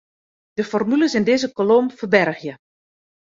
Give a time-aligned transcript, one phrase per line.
[0.57, 2.53] De formules yn dizze kolom ferbergje.